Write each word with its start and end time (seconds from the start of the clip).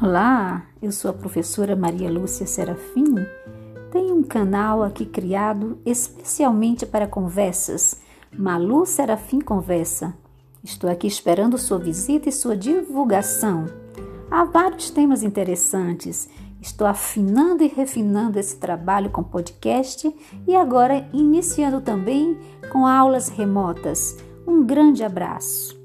Olá, 0.00 0.62
eu 0.80 0.92
sou 0.92 1.10
a 1.10 1.14
professora 1.14 1.74
Maria 1.74 2.08
Lúcia 2.08 2.46
Serafim. 2.46 3.16
Tenho 3.90 4.14
um 4.14 4.22
canal 4.22 4.84
aqui 4.84 5.04
criado 5.04 5.76
especialmente 5.84 6.86
para 6.86 7.08
conversas. 7.08 8.00
Malu 8.32 8.86
Serafim 8.86 9.40
Conversa. 9.40 10.16
Estou 10.62 10.88
aqui 10.88 11.08
esperando 11.08 11.58
sua 11.58 11.80
visita 11.80 12.28
e 12.28 12.32
sua 12.32 12.56
divulgação. 12.56 13.66
Há 14.30 14.44
vários 14.44 14.88
temas 14.88 15.24
interessantes. 15.24 16.28
Estou 16.62 16.86
afinando 16.86 17.64
e 17.64 17.66
refinando 17.66 18.38
esse 18.38 18.56
trabalho 18.56 19.10
com 19.10 19.24
podcast 19.24 20.14
e 20.46 20.54
agora 20.54 21.08
iniciando 21.12 21.80
também 21.80 22.38
com 22.70 22.86
aulas 22.86 23.28
remotas. 23.28 24.16
Um 24.46 24.64
grande 24.64 25.02
abraço. 25.02 25.77